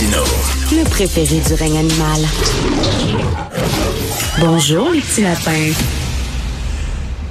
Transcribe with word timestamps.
Le 0.00 0.88
préféré 0.88 1.40
du 1.40 1.54
règne 1.54 1.78
animal. 1.78 2.20
Bonjour, 4.38 4.92
les 4.92 5.00
petits 5.00 5.22
lapins. 5.22 5.72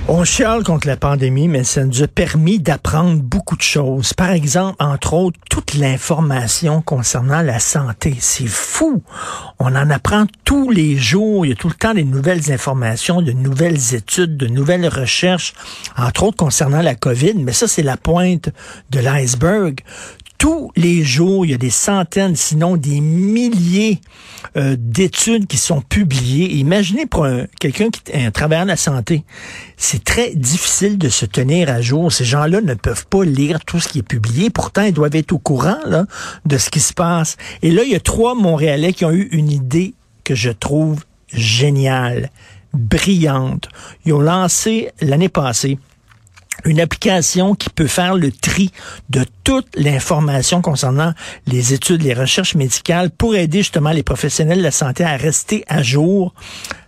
On 0.09 0.23
chiale 0.23 0.63
contre 0.63 0.87
la 0.87 0.95
pandémie, 0.95 1.49
mais 1.49 1.65
ça 1.65 1.83
nous 1.83 2.01
a 2.01 2.07
permis 2.07 2.59
d'apprendre 2.59 3.21
beaucoup 3.21 3.57
de 3.57 3.61
choses. 3.61 4.13
Par 4.13 4.31
exemple, 4.31 4.77
entre 4.79 5.13
autres, 5.13 5.37
toute 5.49 5.73
l'information 5.73 6.81
concernant 6.81 7.41
la 7.41 7.59
santé. 7.59 8.15
C'est 8.19 8.47
fou. 8.47 9.03
On 9.59 9.75
en 9.75 9.89
apprend 9.89 10.25
tous 10.45 10.69
les 10.69 10.95
jours. 10.95 11.45
Il 11.45 11.49
y 11.49 11.51
a 11.51 11.55
tout 11.55 11.67
le 11.67 11.73
temps 11.73 11.93
des 11.93 12.05
nouvelles 12.05 12.53
informations, 12.53 13.21
de 13.21 13.33
nouvelles 13.33 13.95
études, 13.95 14.37
de 14.37 14.47
nouvelles 14.47 14.87
recherches, 14.87 15.53
entre 15.97 16.23
autres 16.23 16.37
concernant 16.37 16.81
la 16.81 16.95
COVID. 16.95 17.33
Mais 17.39 17.51
ça, 17.51 17.67
c'est 17.67 17.83
la 17.83 17.97
pointe 17.97 18.49
de 18.89 18.99
l'iceberg 18.99 19.81
tous 20.37 20.71
les 20.75 21.03
jours, 21.03 21.45
il 21.45 21.51
y 21.51 21.53
a 21.53 21.57
des 21.57 21.69
centaines, 21.69 22.35
sinon 22.35 22.77
des 22.77 23.01
milliers 23.01 23.99
euh, 24.55 24.75
d'études 24.77 25.47
qui 25.47 25.57
sont 25.57 25.81
publiées. 25.81 26.53
Imaginez 26.55 27.05
pour 27.05 27.27
quelqu'un 27.59 27.89
qui 27.89 28.01
est 28.11 28.25
un 28.25 28.31
travailleur 28.31 28.65
de 28.65 28.71
la 28.71 28.77
santé, 28.77 29.23
c'est 29.77 30.03
très 30.03 30.35
difficile 30.35 30.97
de 30.97 31.09
se 31.09 31.25
tenir 31.25 31.69
à 31.69 31.81
jour. 31.81 32.11
Ces 32.11 32.25
gens-là 32.25 32.61
ne 32.61 32.73
peuvent 32.73 33.07
pas 33.07 33.23
lire 33.23 33.63
tout 33.65 33.79
ce 33.79 33.87
qui 33.87 33.99
est 33.99 34.03
publié. 34.03 34.49
Pourtant, 34.49 34.83
ils 34.83 34.93
doivent 34.93 35.15
être 35.15 35.31
au 35.31 35.39
courant 35.39 35.79
de 36.45 36.57
ce 36.57 36.69
qui 36.69 36.79
se 36.79 36.93
passe. 36.93 37.37
Et 37.61 37.71
là, 37.71 37.83
il 37.83 37.91
y 37.91 37.95
a 37.95 37.99
trois 37.99 38.35
Montréalais 38.35 38.93
qui 38.93 39.05
ont 39.05 39.11
eu 39.11 39.29
une 39.31 39.51
idée 39.51 39.93
que 40.23 40.35
je 40.35 40.49
trouve 40.49 41.03
géniale, 41.33 42.31
brillante. 42.73 43.69
Ils 44.05 44.13
ont 44.13 44.21
lancé 44.21 44.91
l'année 45.01 45.29
passée 45.29 45.77
une 46.65 46.79
application 46.79 47.55
qui 47.55 47.69
peut 47.69 47.87
faire 47.87 48.15
le 48.15 48.31
tri 48.31 48.71
de 49.09 49.25
toute 49.43 49.67
l'information 49.75 50.61
concernant 50.61 51.13
les 51.45 51.73
études, 51.73 52.03
les 52.03 52.13
recherches 52.13 52.55
médicales 52.55 53.09
pour 53.11 53.35
aider 53.35 53.59
justement 53.59 53.91
les 53.91 54.03
professionnels 54.03 54.59
de 54.59 54.63
la 54.63 54.71
santé 54.71 55.03
à 55.03 55.15
rester 55.15 55.63
à 55.67 55.81
jour 55.81 56.33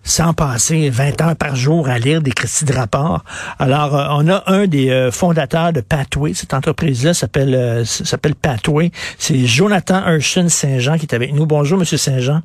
sans 0.03 0.34
passer 0.34 0.89
20 0.89 1.22
heures 1.22 1.36
par 1.36 1.56
jour 1.56 1.88
à 1.88 2.00
lire 2.00 2.22
des 2.22 2.31
crédits 2.31 2.66
de 2.66 2.73
rapport. 2.73 3.23
Alors, 3.59 3.95
euh, 3.95 4.08
on 4.11 4.28
a 4.28 4.44
un 4.48 4.66
des 4.66 4.89
euh, 4.89 5.11
fondateurs 5.11 5.72
de 5.72 5.81
Pathway. 5.81 6.33
Cette 6.33 6.54
entreprise-là 6.54 7.14
s'appelle 7.14 7.54
euh, 7.54 7.86
s'appelle 7.86 8.36
Pathway. 8.36 8.92
C'est 9.17 9.45
Jonathan 9.45 10.02
Urshan 10.11 10.50
Saint-Jean 10.50 10.98
qui 10.98 11.06
est 11.06 11.14
avec 11.14 11.33
nous. 11.33 11.45
Bonjour, 11.45 11.78
Monsieur 11.78 11.98
Saint-Jean. 11.98 12.42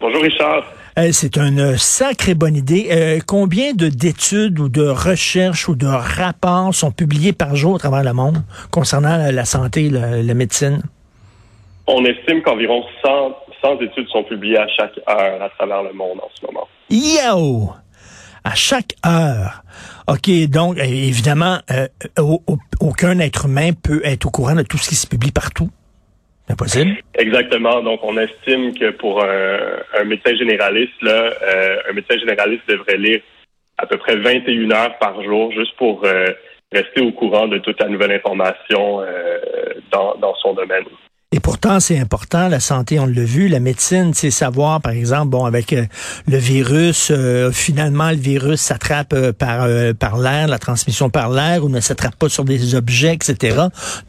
Bonjour, 0.00 0.22
Richard. 0.22 0.64
Euh, 0.96 1.08
c'est 1.10 1.36
une 1.36 1.76
sacrée 1.76 2.34
bonne 2.34 2.54
idée. 2.54 2.86
Euh, 2.90 3.18
combien 3.26 3.72
de 3.72 3.88
d'études 3.88 4.60
ou 4.60 4.68
de 4.68 4.86
recherches 4.86 5.68
ou 5.68 5.74
de 5.74 5.86
rapports 5.86 6.72
sont 6.72 6.92
publiés 6.92 7.32
par 7.32 7.56
jour 7.56 7.76
à 7.76 7.78
travers 7.78 8.04
le 8.04 8.12
monde 8.12 8.38
concernant 8.70 9.16
la 9.16 9.44
santé 9.44 9.86
et 9.86 9.90
la, 9.90 10.34
médecine? 10.34 10.82
On 11.88 12.04
estime 12.04 12.42
qu'environ 12.42 12.84
100, 13.04 13.10
100 13.60 13.80
études 13.80 14.08
sont 14.08 14.22
publiées 14.22 14.58
à 14.58 14.68
chaque 14.68 14.96
heure 15.08 15.42
à 15.42 15.48
travers 15.50 15.82
le 15.82 15.92
monde 15.92 16.18
en 16.22 16.30
ce 16.32 16.46
moment. 16.46 16.68
Yo! 16.90 17.70
À 18.44 18.54
chaque 18.54 18.94
heure. 19.04 19.64
OK, 20.06 20.30
donc, 20.48 20.78
évidemment, 20.78 21.58
euh, 21.70 21.88
aucun 22.78 23.18
être 23.18 23.46
humain 23.46 23.70
peut 23.72 24.02
être 24.04 24.26
au 24.26 24.30
courant 24.30 24.54
de 24.54 24.62
tout 24.62 24.76
ce 24.76 24.90
qui 24.90 24.94
se 24.94 25.06
publie 25.06 25.32
partout. 25.32 25.70
Impossible. 26.48 26.98
Exactement. 27.14 27.80
Donc, 27.82 28.00
on 28.02 28.18
estime 28.18 28.74
que 28.74 28.90
pour 28.90 29.24
un, 29.24 30.04
médecin 30.04 30.34
généraliste, 30.36 31.00
là, 31.02 31.32
euh, 31.42 31.78
un 31.88 31.92
médecin 31.92 32.18
généraliste 32.18 32.68
devrait 32.68 32.98
lire 32.98 33.20
à 33.78 33.86
peu 33.86 33.96
près 33.96 34.16
21 34.16 34.70
heures 34.70 34.98
par 34.98 35.22
jour 35.22 35.50
juste 35.52 35.74
pour 35.76 36.04
euh, 36.04 36.26
rester 36.72 37.00
au 37.00 37.12
courant 37.12 37.48
de 37.48 37.58
toute 37.58 37.80
la 37.80 37.88
nouvelle 37.88 38.12
information 38.12 39.00
euh, 39.00 39.38
dans, 39.90 40.14
dans 40.16 40.34
son 40.36 40.54
domaine. 40.54 40.84
Et 41.34 41.40
pourtant, 41.40 41.80
c'est 41.80 41.98
important, 41.98 42.46
la 42.46 42.60
santé, 42.60 43.00
on 43.00 43.06
l'a 43.06 43.24
vu, 43.24 43.48
la 43.48 43.58
médecine, 43.58 44.14
c'est 44.14 44.30
savoir, 44.30 44.80
par 44.80 44.92
exemple, 44.92 45.30
bon, 45.30 45.44
avec 45.46 45.72
euh, 45.72 45.84
le 46.28 46.36
virus, 46.36 47.08
euh, 47.10 47.50
finalement, 47.50 48.10
le 48.10 48.16
virus 48.16 48.60
s'attrape 48.60 49.12
euh, 49.14 49.32
par, 49.32 49.66
par 49.98 50.16
l'air, 50.16 50.46
la 50.46 50.60
transmission 50.60 51.10
par 51.10 51.30
l'air, 51.30 51.64
ou 51.64 51.68
ne 51.68 51.80
s'attrape 51.80 52.14
pas 52.14 52.28
sur 52.28 52.44
des 52.44 52.76
objets, 52.76 53.14
etc. 53.14 53.62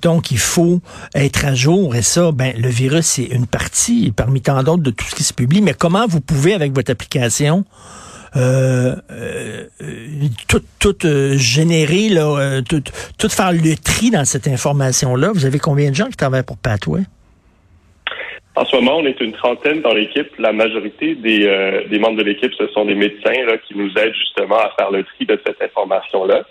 Donc, 0.03 0.29
il 0.29 0.37
faut 0.37 0.81
être 1.15 1.45
à 1.45 1.55
jour. 1.55 1.95
Et 1.95 2.03
ça, 2.03 2.31
ben, 2.31 2.53
le 2.59 2.69
virus, 2.69 3.07
c'est 3.07 3.23
une 3.23 3.47
partie, 3.47 4.13
parmi 4.15 4.41
tant 4.41 4.61
d'autres, 4.61 4.83
de 4.83 4.91
tout 4.91 5.05
ce 5.09 5.15
qui 5.15 5.23
se 5.23 5.33
publie. 5.33 5.63
Mais 5.63 5.73
comment 5.73 6.05
vous 6.05 6.21
pouvez, 6.21 6.53
avec 6.53 6.75
votre 6.75 6.91
application, 6.91 7.65
euh, 8.35 8.95
tout, 10.47 10.61
tout 10.77 10.95
générer, 11.37 12.09
là, 12.09 12.61
tout, 12.61 12.83
tout 13.17 13.29
faire 13.29 13.51
le 13.51 13.75
tri 13.77 14.11
dans 14.11 14.25
cette 14.25 14.47
information-là? 14.47 15.31
Vous 15.33 15.45
avez 15.45 15.57
combien 15.57 15.89
de 15.89 15.95
gens 15.95 16.05
qui 16.05 16.17
travaillent 16.17 16.43
pour 16.43 16.57
Pathway? 16.57 17.01
En 18.55 18.63
ce 18.63 18.75
moment, 18.77 18.97
on 18.97 19.05
est 19.05 19.19
une 19.19 19.33
trentaine 19.33 19.81
dans 19.81 19.93
l'équipe. 19.93 20.29
La 20.39 20.53
majorité 20.53 21.15
des, 21.15 21.45
euh, 21.45 21.87
des 21.89 21.99
membres 21.99 22.17
de 22.17 22.23
l'équipe, 22.23 22.53
ce 22.57 22.67
sont 22.69 22.85
des 22.85 22.95
médecins 22.95 23.43
là, 23.45 23.57
qui 23.57 23.75
nous 23.75 23.91
aident 23.97 24.13
justement 24.13 24.59
à 24.59 24.71
faire 24.79 24.91
le 24.91 25.03
tri 25.03 25.25
de 25.25 25.39
cette 25.45 25.61
information-là. 25.61 26.43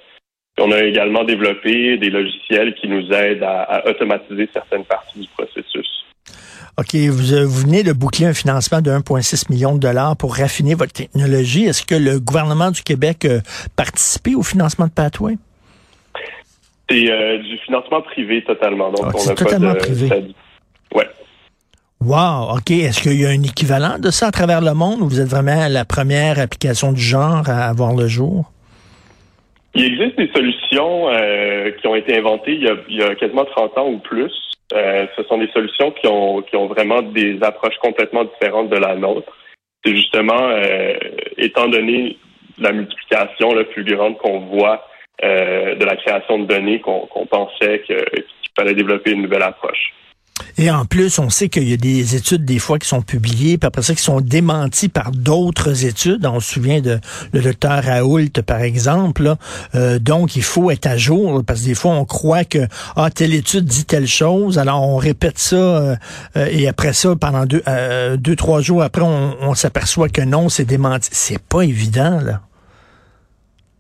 On 0.60 0.70
a 0.70 0.82
également 0.82 1.25
développé 1.25 1.97
des 1.97 2.10
logiciels 2.10 2.75
qui 2.75 2.88
nous 2.88 3.10
aident 3.10 3.42
à, 3.42 3.82
automatiser 3.88 4.48
certaines 4.53 4.84
parties 4.84 5.20
du 5.20 5.28
processus. 5.37 6.04
OK, 6.78 6.94
vous, 6.94 7.32
euh, 7.32 7.44
vous, 7.44 7.62
venez 7.62 7.82
de 7.82 7.92
boucler 7.92 8.26
un 8.26 8.34
financement 8.34 8.81
de 8.81 8.91
1,6 8.91 9.50
million 9.50 9.75
de 9.75 9.81
dollars 9.81 10.16
pour 10.16 10.36
raffiner 10.36 10.75
votre 10.75 10.92
technologie. 10.92 11.65
Est-ce 11.65 11.86
que 11.86 11.94
le 11.94 12.21
gouvernement 12.21 12.71
du 12.71 12.82
Québec 12.82 13.25
a 13.25 13.41
participé 13.76 14.34
au 14.34 14.42
financement 14.42 14.86
de 14.86 14.92
Pathway? 14.92 15.36
C'est 16.91 17.10
euh, 17.10 17.38
du 17.38 17.59
financement 17.59 18.03
privé 18.03 18.44
totalement. 18.44 18.91
Donc, 18.91 19.06
ah, 19.06 19.12
on 19.15 19.28
a 19.28 19.34
totalement 19.34 19.72
pas 19.72 19.75
de, 19.75 19.84
privé. 19.84 20.34
Ouais. 20.94 21.09
Wow, 22.04 22.56
OK. 22.56 22.70
Est-ce 22.70 23.00
qu'il 23.00 23.19
y 23.19 23.25
a 23.25 23.31
un 23.31 23.42
équivalent 23.42 23.98
de 23.98 24.10
ça 24.10 24.26
à 24.26 24.31
travers 24.31 24.60
le 24.60 24.75
monde 24.75 25.00
ou 25.00 25.09
vous 25.09 25.20
êtes 25.20 25.28
vraiment 25.28 25.69
la 25.70 25.87
première 25.87 26.38
application 26.38 26.92
du 26.92 27.00
genre 27.00 27.48
à 27.48 27.65
avoir 27.65 27.94
le 27.94 28.06
jour? 28.09 28.50
Il 29.75 29.87
existe 29.87 30.19
des 30.19 30.31
solutions 30.34 31.09
euh, 31.09 31.70
qui 31.70 31.87
ont 31.87 31.94
été 31.94 32.19
inventées 32.19 32.53
il 32.53 32.94
y, 32.94 33.03
a, 33.03 33.15
quasiment 33.15 33.47
30 33.47 33.78
ans 33.78 33.88
ou 33.88 33.98
plus. 34.00 34.32
Euh, 34.75 35.06
ce 35.16 35.22
sont 35.25 35.38
des 35.38 35.48
solutions 35.53 35.92
qui 35.92 36.06
ont, 36.06 36.42
qui 36.42 36.56
ont 36.56 36.66
vraiment 36.66 37.00
des 37.00 37.38
approches 37.42 37.76
complètement 37.81 38.25
différentes 38.25 38.69
de 38.69 38.76
la 38.76 38.97
nôtre. 38.97 39.32
C'est 39.82 39.97
justement, 39.97 40.41
euh, 40.41 40.92
étant 41.38 41.69
donné 41.69 42.19
la 42.59 42.72
multiplication 42.72 43.54
la 43.54 43.65
plus 43.65 43.82
grande 43.84 44.19
qu'on 44.19 44.41
voit 44.41 44.86
de 45.22 45.84
la 45.84 45.97
création 45.97 46.41
de 46.41 46.44
données, 46.44 46.81
qu'on 46.81 47.26
pensait 47.31 47.82
qu'il 47.86 48.25
fallait 48.54 48.75
développer 48.75 49.12
une 49.12 49.22
nouvelle 49.22 49.42
approche. 49.42 49.94
Et 50.56 50.70
en 50.70 50.84
plus, 50.84 51.19
on 51.19 51.31
sait 51.31 51.48
qu'il 51.48 51.69
y 51.69 51.72
a 51.72 51.76
des 51.76 52.15
études 52.15 52.44
des 52.44 52.59
fois 52.59 52.78
qui 52.78 52.88
sont 52.88 53.03
publiées, 53.03 53.59
puis 53.59 53.66
après 53.66 53.82
ça 53.82 53.94
qui 53.94 54.03
sont 54.03 54.20
démenties 54.20 54.88
par 54.88 55.10
d'autres 55.10 55.84
études. 55.84 56.26
On 56.26 56.41
se 56.41 56.54
souvient 56.54 56.81
de 56.81 57.00
le 57.32 57.41
docteur 57.41 57.82
Raoult, 57.82 58.42
par 58.47 58.60
exemple. 58.60 59.34
Euh, 59.75 59.98
donc, 59.98 60.37
il 60.37 60.42
faut 60.42 60.70
être 60.70 60.87
à 60.87 60.97
jour, 60.97 61.42
parce 61.44 61.60
que 61.60 61.66
des 61.66 61.75
fois, 61.75 61.92
on 61.92 62.04
croit 62.04 62.44
que 62.44 62.66
ah, 62.97 63.10
telle 63.10 63.34
étude 63.34 63.65
dit 63.65 63.84
telle 63.84 64.06
chose, 64.06 64.59
alors 64.59 64.82
on 64.82 64.97
répète 64.97 65.38
ça, 65.38 65.56
euh, 65.56 65.97
euh, 66.37 66.47
et 66.50 66.69
après 66.69 66.92
ça, 66.92 67.16
pendant 67.16 67.47
deux, 67.47 67.62
deux 68.19 68.36
trois 68.36 68.60
jours 68.60 68.82
après, 68.82 69.03
on, 69.03 69.36
on 69.41 69.54
s'aperçoit 69.54 70.09
que 70.09 70.22
non, 70.22 70.48
c'est 70.48 70.65
démenti. 70.65 71.09
C'est 71.12 71.38
pas 71.41 71.62
évident, 71.62 72.21
là. 72.21 72.42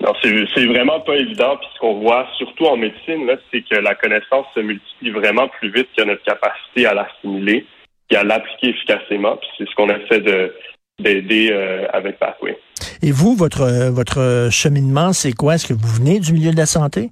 Non, 0.04 0.12
c'est 0.22 0.66
vraiment 0.66 1.00
pas 1.00 1.16
évident. 1.16 1.56
Puis 1.56 1.68
ce 1.74 1.80
qu'on 1.80 2.00
voit, 2.00 2.26
surtout 2.36 2.66
en 2.66 2.76
médecine, 2.76 3.26
c'est 3.50 3.62
que 3.62 3.76
la 3.76 3.94
connaissance 3.94 4.44
se 4.54 4.60
multiplie 4.60 5.10
vraiment 5.10 5.48
plus 5.48 5.70
vite 5.70 5.88
que 5.96 6.04
notre 6.04 6.22
capacité 6.24 6.86
à 6.86 6.92
l'assimiler 6.92 7.64
et 8.10 8.16
à 8.16 8.22
l'appliquer 8.22 8.68
efficacement. 8.68 9.36
Puis 9.38 9.48
c'est 9.56 9.68
ce 9.68 9.74
qu'on 9.74 9.88
essaie 9.88 10.20
de 10.20 10.54
d'aider 11.00 11.48
euh, 11.50 11.86
avec 11.92 12.18
Pathway. 12.18 12.56
Et 13.02 13.10
vous, 13.12 13.34
votre 13.34 13.90
votre 13.90 14.48
cheminement, 14.50 15.12
c'est 15.12 15.32
quoi? 15.32 15.54
Est-ce 15.54 15.68
que 15.68 15.72
vous 15.72 15.88
venez 15.88 16.20
du 16.20 16.34
milieu 16.34 16.52
de 16.52 16.56
la 16.56 16.66
santé? 16.66 17.10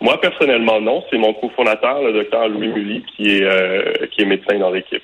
Moi, 0.00 0.18
personnellement, 0.18 0.80
non. 0.80 1.04
C'est 1.10 1.18
mon 1.18 1.34
cofondateur, 1.34 2.02
le 2.02 2.14
docteur 2.14 2.48
Louis 2.48 2.68
Mully, 2.68 3.04
qui 3.14 3.36
est, 3.36 3.44
euh, 3.44 4.06
qui 4.10 4.22
est 4.22 4.24
médecin 4.24 4.58
dans 4.58 4.70
l'équipe. 4.70 5.02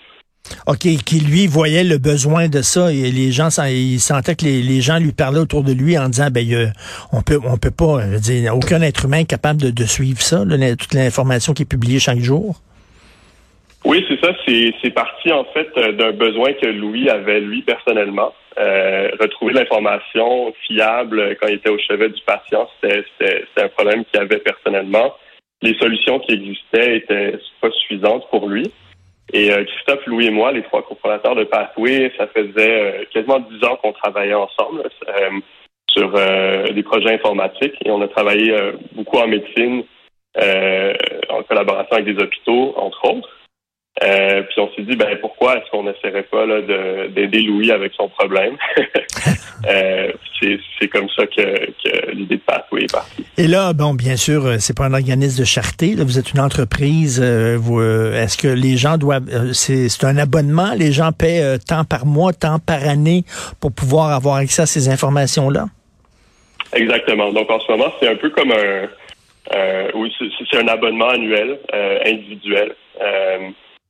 OK, 0.66 0.78
qui 0.78 1.20
lui 1.20 1.46
voyait 1.46 1.84
le 1.84 1.98
besoin 1.98 2.48
de 2.48 2.62
ça 2.62 2.92
et 2.92 3.10
les 3.10 3.32
gens, 3.32 3.48
il 3.68 4.00
sentait 4.00 4.34
que 4.34 4.44
les, 4.44 4.80
gens 4.80 4.98
lui 4.98 5.12
parlaient 5.12 5.40
autour 5.40 5.62
de 5.62 5.72
lui 5.72 5.96
en 5.98 6.08
disant, 6.08 6.28
ben, 6.30 6.72
on 7.12 7.22
peut, 7.22 7.40
on 7.44 7.56
peut 7.56 7.70
pas, 7.70 8.04
dire, 8.18 8.56
aucun 8.56 8.82
être 8.82 9.04
humain 9.04 9.18
est 9.18 9.30
capable 9.30 9.72
de, 9.72 9.84
suivre 9.84 10.20
ça, 10.20 10.44
toute 10.78 10.94
l'information 10.94 11.52
qui 11.52 11.62
est 11.62 11.70
publiée 11.70 11.98
chaque 11.98 12.18
jour. 12.18 12.60
Oui, 13.86 14.04
c'est 14.08 14.18
ça. 14.20 14.32
C'est 14.46 14.90
parti 14.90 15.30
en 15.30 15.44
fait 15.54 15.68
euh, 15.76 15.92
d'un 15.92 16.10
besoin 16.10 16.52
que 16.54 16.66
Louis 16.66 17.08
avait 17.08 17.40
lui 17.40 17.62
personnellement. 17.62 18.32
Euh, 18.58 19.10
retrouver 19.20 19.52
l'information 19.52 20.52
fiable 20.66 21.36
quand 21.40 21.46
il 21.46 21.54
était 21.54 21.70
au 21.70 21.78
chevet 21.78 22.08
du 22.08 22.20
patient, 22.26 22.68
c'était 22.82 23.44
un 23.58 23.68
problème 23.68 24.04
qu'il 24.06 24.18
avait 24.18 24.38
personnellement. 24.38 25.14
Les 25.62 25.74
solutions 25.78 26.18
qui 26.20 26.32
existaient 26.32 26.96
étaient 26.96 27.38
pas 27.60 27.70
suffisantes 27.70 28.28
pour 28.30 28.48
lui. 28.48 28.64
Et 29.32 29.50
euh, 29.50 29.64
Christophe, 29.64 30.06
Louis 30.06 30.26
et 30.26 30.30
moi, 30.30 30.52
les 30.52 30.62
trois 30.62 30.82
cofondateurs 30.82 31.34
de 31.34 31.44
Pathway, 31.44 32.12
ça 32.16 32.26
faisait 32.28 33.00
euh, 33.00 33.04
quasiment 33.12 33.40
dix 33.40 33.64
ans 33.64 33.76
qu'on 33.76 33.92
travaillait 33.92 34.34
ensemble 34.34 34.88
euh, 35.08 35.30
sur 35.90 36.12
des 36.74 36.82
projets 36.82 37.14
informatiques 37.14 37.76
et 37.82 37.90
on 37.90 38.02
a 38.02 38.08
travaillé 38.08 38.54
beaucoup 38.92 39.16
en 39.16 39.28
médecine 39.28 39.82
en 40.36 41.42
collaboration 41.44 41.92
avec 41.92 42.04
des 42.04 42.22
hôpitaux, 42.22 42.74
entre 42.76 43.14
autres. 43.14 43.30
Euh, 44.02 44.42
puis 44.42 44.60
on 44.60 44.70
s'est 44.74 44.82
dit, 44.82 44.94
ben 44.94 45.16
pourquoi 45.20 45.56
est-ce 45.56 45.70
qu'on 45.70 45.84
n'essaierait 45.84 46.24
pas 46.24 46.46
d'aider 46.46 47.40
Louis 47.40 47.70
avec 47.70 47.92
son 47.94 48.08
problème? 48.08 48.56
euh, 49.66 50.12
c'est 50.78 50.88
comme 50.88 51.08
ça 51.16 51.26
que, 51.26 51.66
que 51.66 52.10
l'idée 52.12 52.36
de 52.36 52.42
Pathway 52.42 52.84
est 52.84 52.92
partie. 52.92 53.24
Et 53.38 53.46
là, 53.46 53.72
bon, 53.72 53.94
bien 53.94 54.16
sûr, 54.16 54.44
euh, 54.44 54.56
c'est 54.58 54.76
pas 54.76 54.84
un 54.84 54.92
organisme 54.92 55.40
de 55.40 55.46
charité. 55.46 55.94
Là, 55.94 56.04
vous 56.04 56.18
êtes 56.18 56.32
une 56.32 56.40
entreprise. 56.40 57.20
Euh, 57.22 57.58
euh, 57.70 58.22
est-ce 58.22 58.36
que 58.36 58.48
les 58.48 58.76
gens 58.76 58.98
doivent... 58.98 59.52
c'est 59.52 60.04
un 60.04 60.18
abonnement? 60.18 60.74
Les 60.76 60.92
gens 60.92 61.12
paient 61.12 61.58
tant 61.66 61.84
par 61.84 62.04
mois, 62.04 62.32
tant 62.34 62.58
par 62.58 62.86
année 62.86 63.24
pour 63.60 63.72
pouvoir 63.72 64.12
avoir 64.12 64.36
accès 64.36 64.62
à 64.62 64.66
ces 64.66 64.90
informations-là? 64.90 65.66
Exactement. 66.74 67.32
Donc 67.32 67.50
en 67.50 67.60
ce 67.60 67.72
moment, 67.72 67.92
c'est 68.00 68.08
un 68.08 68.16
peu 68.16 68.28
comme 68.30 68.52
un... 68.52 68.88
oui, 69.94 70.12
c'est 70.50 70.58
un 70.58 70.68
abonnement 70.68 71.08
annuel, 71.08 71.58
individuel. 72.04 72.74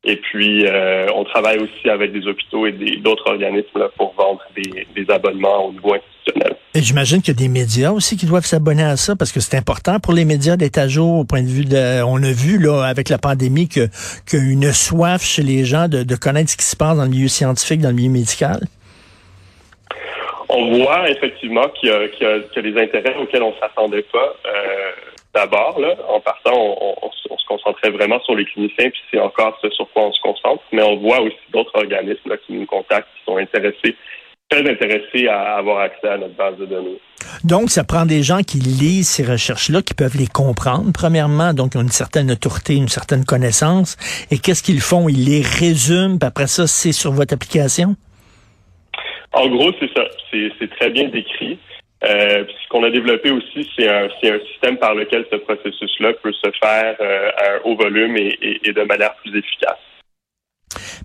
Et 0.09 0.17
puis, 0.17 0.65
euh, 0.65 1.09
on 1.17 1.25
travaille 1.25 1.59
aussi 1.59 1.91
avec 1.91 2.13
des 2.13 2.29
hôpitaux 2.29 2.65
et 2.65 2.73
d'autres 3.03 3.29
organismes 3.29 3.89
pour 3.97 4.15
vendre 4.17 4.41
des, 4.55 5.07
abonnements 5.09 5.67
au 5.67 5.73
niveau 5.73 5.95
institutionnel. 5.95 6.57
Et 6.75 6.81
j'imagine 6.81 7.21
qu'il 7.21 7.35
y 7.35 7.37
a 7.37 7.41
des 7.41 7.49
médias 7.49 7.91
aussi 7.91 8.17
qui 8.17 8.27
doivent 8.27 8.47
s'abonner 8.47 8.85
à 8.85 8.97
ça 8.97 9.17
parce 9.17 9.33
que 9.33 9.41
c'est 9.41 9.57
important 9.57 9.99
pour 9.99 10.13
les 10.13 10.25
médias 10.25 10.57
d'être 10.57 10.79
à 10.79 10.87
jour 10.87 11.19
au 11.19 11.25
point 11.25 11.43
de 11.43 11.49
vue 11.49 11.65
de. 11.65 12.03
On 12.05 12.23
a 12.23 12.31
vu 12.31 12.59
là 12.59 12.85
avec 12.85 13.09
la 13.09 13.19
pandémie 13.19 13.69
que 13.69 13.89
qu'il 14.29 14.39
y 14.39 14.43
a 14.43 14.45
une 14.45 14.73
soif 14.73 15.23
chez 15.25 15.43
les 15.43 15.65
gens 15.65 15.89
de, 15.89 16.05
connaître 16.15 16.51
ce 16.51 16.57
qui 16.57 16.65
se 16.65 16.77
passe 16.77 16.97
dans 16.97 17.05
le 17.05 17.11
milieu 17.11 17.29
scientifique, 17.29 17.81
dans 17.81 17.89
le 17.89 17.95
milieu 17.95 18.13
médical? 18.13 18.61
On 20.49 20.79
voit 20.79 21.11
effectivement 21.11 21.69
qu'il 21.81 21.89
y, 21.89 21.93
a 21.93 22.63
des 22.63 22.81
intérêts 22.81 23.17
auxquels 23.21 23.43
on 23.43 23.55
s'attendait 23.59 24.07
pas. 24.13 24.37
Euh, 24.47 24.91
d'abord, 25.37 25.79
là, 25.79 25.95
en 26.09 26.21
partant, 26.21 26.57
on, 26.57 27.11
se 27.13 27.47
concentrait 27.47 27.91
vraiment 27.91 28.21
sur 28.23 28.35
les 28.35 28.45
cliniciens, 28.47 28.91
puis 28.91 29.01
c'est 29.11 29.21
encore 29.21 29.57
ce 29.63 29.71
sur 29.71 29.89
quoi 29.93 30.05
on 30.05 30.13
se 30.13 30.21
concentre. 30.21 30.63
Mais 30.73 30.83
on 30.83 30.97
voit 30.97 31.21
aussi 31.21 31.37
d'autres 31.53 31.73
organismes 31.75 32.37
qui 32.45 32.55
nous 32.55 32.67
contactent, 32.67 33.09
qui 33.17 33.25
sont 33.25 33.37
intéressés, 33.37 33.95
très 34.49 34.69
intéressés 34.69 35.29
à 35.29 35.57
avoir 35.57 35.81
accès 35.81 36.09
à 36.09 36.17
notre 36.17 36.35
base 36.35 36.57
de 36.57 36.67
données. 36.67 36.99
Donc, 37.45 37.71
ça 37.71 37.85
prend 37.85 38.07
des 38.07 38.23
gens 38.23 38.41
qui 38.41 38.59
lisent 38.59 39.09
ces 39.09 39.25
recherches-là, 39.25 39.83
qui 39.83 39.95
peuvent 39.95 40.17
les 40.17 40.27
comprendre, 40.27 40.91
premièrement, 40.93 41.53
donc 41.53 41.75
ils 41.75 41.79
ont 41.79 41.83
une 41.83 41.89
certaine 41.89 42.31
autorité, 42.31 42.75
une 42.75 42.89
certaine 42.89 43.25
connaissance. 43.25 43.97
Et 44.31 44.39
qu'est-ce 44.39 44.63
qu'ils 44.63 44.81
font? 44.81 45.09
Ils 45.09 45.25
les 45.25 45.43
résument, 45.43 46.19
puis 46.19 46.27
après 46.27 46.47
ça, 46.47 46.67
c'est 46.67 46.93
sur 46.93 47.13
votre 47.13 47.35
application? 47.35 47.95
En 49.33 49.49
gros, 49.49 49.71
c'est 49.79 49.93
ça. 49.95 50.03
C'est 50.33 50.71
très 50.79 50.91
bien 50.91 51.09
décrit. 51.09 51.59
Euh, 52.05 52.45
ce 52.45 52.69
qu'on 52.69 52.85
a 52.85 52.91
développé 52.91 53.31
aussi, 53.31 53.67
c'est 53.75 53.89
un, 53.89 54.05
un, 54.05 54.39
système 54.53 54.77
par 54.77 54.95
lequel 54.95 55.25
ce 55.31 55.37
processus-là 55.37 56.13
peut 56.23 56.33
se 56.33 56.51
faire 56.63 56.95
euh, 57.01 57.31
à 57.39 57.67
haut 57.67 57.77
volume 57.77 58.17
et, 58.19 58.61
de 58.71 58.83
manière 58.83 59.15
plus 59.17 59.37
efficace. 59.37 59.79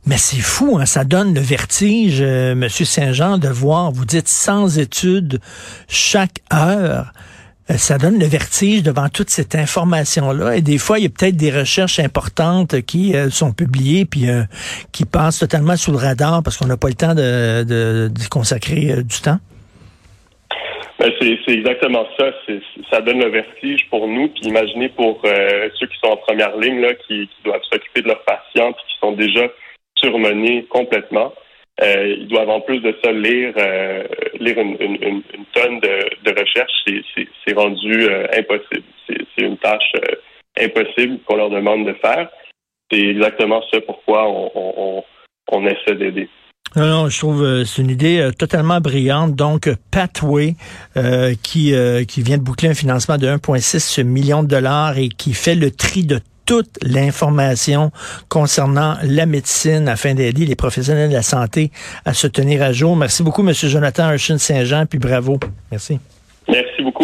Mais 0.06 0.18
c'est 0.18 0.42
fou, 0.42 0.78
hein? 0.80 0.86
ça 0.86 1.06
donne 1.06 1.34
le 1.34 1.40
vertige, 1.40 2.20
euh, 2.22 2.56
Monsieur 2.56 2.84
Saint-Jean, 2.84 3.38
de 3.38 3.48
voir, 3.48 3.92
vous 3.92 4.04
dites 4.04 4.28
sans 4.28 4.80
études 4.80 5.40
chaque 5.88 6.40
heure. 6.52 7.14
Euh, 7.70 7.78
ça 7.78 7.98
donne 7.98 8.20
le 8.20 8.26
vertige 8.26 8.84
devant 8.84 9.08
toute 9.08 9.30
cette 9.30 9.56
information-là. 9.56 10.58
Et 10.58 10.62
des 10.62 10.78
fois, 10.78 11.00
il 11.00 11.04
y 11.04 11.06
a 11.06 11.10
peut-être 11.10 11.38
des 11.38 11.52
recherches 11.52 12.00
importantes 12.00 12.82
qui 12.82 13.14
sont 13.30 13.54
publiées 13.54 14.04
puis 14.04 14.26
qui 14.92 15.06
passent 15.06 15.40
totalement 15.40 15.78
sous 15.78 15.92
le 15.92 15.98
radar 15.98 16.44
parce 16.44 16.58
qu'on 16.58 16.68
n'a 16.68 16.76
pas 16.76 16.90
le 16.90 16.96
temps 16.96 17.16
de, 17.16 17.64
de, 17.64 18.12
de 18.14 18.28
consacrer 18.30 19.04
du 19.04 19.22
temps. 19.22 19.40
Ben, 21.02 21.12
c'est 21.20 21.54
exactement 21.54 22.06
ça. 22.20 22.32
Ça 22.92 23.02
donne 23.02 23.24
le 23.24 23.30
vertige 23.30 23.90
pour 23.90 24.08
nous. 24.08 24.28
Puis 24.28 24.44
imaginez 24.44 24.90
pour 24.90 25.20
euh, 25.26 25.68
ceux 25.80 25.88
qui 25.88 25.98
sont 25.98 26.12
en 26.12 26.18
première 26.18 26.56
ligne, 26.58 26.80
là, 26.80 26.94
qui, 26.94 27.28
doivent 27.44 27.64
s'occuper 27.72 28.04
de 28.04 28.10
leurs 28.10 28.24
patients, 28.24 28.72
puis 28.72 28.84
qui 28.88 29.00
sont 29.00 29.14
déjà 29.14 29.48
surmenés 29.96 30.64
complètement. 30.70 31.34
Euh, 31.82 32.18
ils 32.20 32.28
doivent 32.28 32.52
en 32.52 32.62
plus 32.62 32.82
de 32.82 32.96
ça 33.04 33.12
lire 33.12 33.52
euh, 33.58 34.04
lire 34.40 34.60
une, 34.60 35.24
tonne 35.54 35.80
de, 35.80 36.40
recherches. 36.40 36.86
C'est 37.48 37.58
rendu 37.58 38.08
impossible. 38.38 38.86
C'est 39.08 39.44
une 39.44 39.58
tâche 39.58 39.94
impossible 40.60 41.18
qu'on 41.26 41.38
leur 41.38 41.50
demande 41.50 41.88
de 41.88 41.94
faire. 41.94 42.30
C'est 42.92 43.00
exactement 43.00 43.64
ça 43.74 43.82
pourquoi 43.82 44.30
on, 44.30 44.52
on, 44.54 45.04
on 45.52 45.66
essaie 45.66 45.96
d'aider. 45.96 46.30
Non, 46.76 46.86
non, 46.88 47.10
je 47.10 47.18
trouve 47.20 47.44
euh, 47.44 47.66
c'est 47.66 47.82
une 47.82 47.90
idée 47.90 48.20
euh, 48.20 48.32
totalement 48.32 48.80
brillante. 48.80 49.36
Donc, 49.36 49.70
Pathway, 49.92 50.56
euh, 50.96 51.36
qui, 51.44 51.74
qui 52.08 52.22
vient 52.22 52.38
de 52.38 52.44
boucler 52.44 52.70
un 52.70 52.74
financement 52.74 53.18
de 53.18 53.28
1,6 53.28 54.04
million 54.04 54.44
de 54.44 54.48
dollars 54.48 54.98
et 54.98 55.10
qui 55.10 55.34
fait 55.34 55.56
le 55.56 55.72
tri 55.72 56.04
de 56.04 56.20
toute 56.46 56.78
l'information 56.82 57.92
concernant 58.30 58.98
la 59.04 59.26
médecine 59.26 59.88
afin 59.88 60.14
d'aider 60.14 60.46
les 60.46 60.56
professionnels 60.56 61.10
de 61.10 61.16
la 61.16 61.22
santé 61.22 61.72
à 62.06 62.14
se 62.14 62.28
tenir 62.28 62.62
à 62.64 62.72
jour. 62.72 62.96
Merci 62.96 63.24
beaucoup, 63.24 63.48
M. 63.48 63.54
Jonathan 63.54 64.04
Archin 64.04 64.38
Saint-Jean, 64.38 64.86
puis 64.86 65.00
bravo. 65.00 65.40
Merci. 65.72 66.00
Merci 66.50 66.82
beaucoup. 66.82 66.92